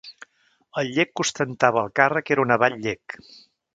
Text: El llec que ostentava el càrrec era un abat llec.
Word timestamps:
El 0.81 0.87
llec 0.95 1.11
que 1.19 1.25
ostentava 1.25 1.83
el 1.85 1.93
càrrec 2.01 2.33
era 2.37 2.47
un 2.49 2.55
abat 2.57 2.79
llec. 2.87 3.19